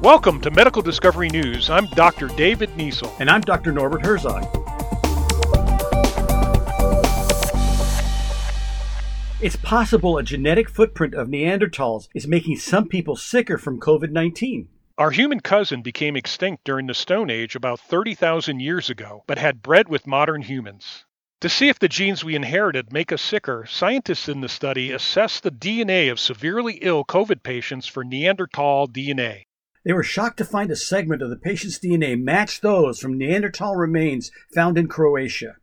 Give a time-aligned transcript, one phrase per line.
[0.00, 1.68] Welcome to Medical Discovery News.
[1.68, 2.28] I'm Dr.
[2.28, 3.12] David Niesel.
[3.20, 3.72] And I'm Dr.
[3.72, 4.44] Norbert Herzog.
[9.40, 14.68] It's possible a genetic footprint of Neanderthals is making some people sicker from COVID 19.
[14.96, 19.62] Our human cousin became extinct during the Stone Age about 30,000 years ago, but had
[19.62, 21.04] bred with modern humans.
[21.42, 25.44] To see if the genes we inherited make us sicker, scientists in the study assessed
[25.44, 29.44] the DNA of severely ill COVID patients for Neanderthal DNA.
[29.84, 33.76] They were shocked to find a segment of the patient's DNA matched those from Neanderthal
[33.76, 35.54] remains found in Croatia.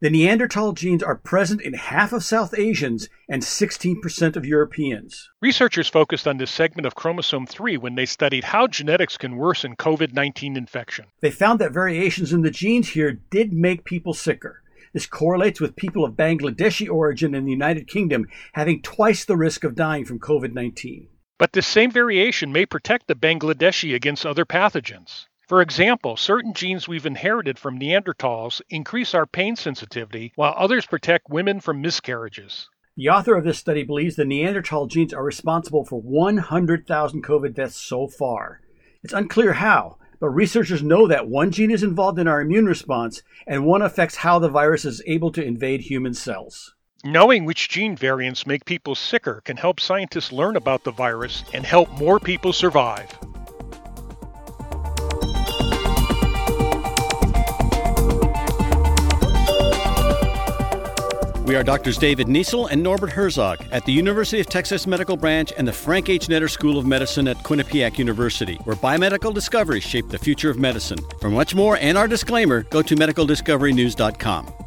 [0.00, 5.30] The Neanderthal genes are present in half of South Asians and 16% of Europeans.
[5.40, 9.76] Researchers focused on this segment of chromosome 3 when they studied how genetics can worsen
[9.76, 11.06] COVID 19 infection.
[11.20, 14.64] They found that variations in the genes here did make people sicker.
[14.96, 19.62] This correlates with people of Bangladeshi origin in the United Kingdom having twice the risk
[19.62, 21.08] of dying from COVID 19.
[21.38, 25.26] But this same variation may protect the Bangladeshi against other pathogens.
[25.46, 31.28] For example, certain genes we've inherited from Neanderthals increase our pain sensitivity, while others protect
[31.28, 32.70] women from miscarriages.
[32.96, 37.76] The author of this study believes the Neanderthal genes are responsible for 100,000 COVID deaths
[37.76, 38.62] so far.
[39.02, 43.22] It's unclear how, but researchers know that one gene is involved in our immune response
[43.46, 46.74] and one affects how the virus is able to invade human cells.
[47.04, 51.64] Knowing which gene variants make people sicker can help scientists learn about the virus and
[51.64, 53.08] help more people survive.
[61.46, 65.52] We are Doctors David Niesel and Norbert Herzog at the University of Texas Medical Branch
[65.56, 66.26] and the Frank H.
[66.26, 70.98] Netter School of Medicine at Quinnipiac University, where biomedical discoveries shape the future of medicine.
[71.20, 74.65] For much more and our disclaimer, go to medicaldiscoverynews.com.